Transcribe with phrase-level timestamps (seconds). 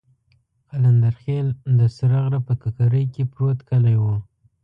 [0.69, 1.47] قلندرخېل
[1.79, 4.15] د سره غره په ککرۍ کې پروت کلی وو.